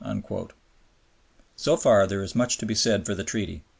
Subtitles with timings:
[1.55, 3.63] "So far there is much to be said for the Treaty.